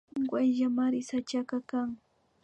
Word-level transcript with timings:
Wayllamari 0.31 0.99
sachaka 1.09 1.57
kan 1.69 1.89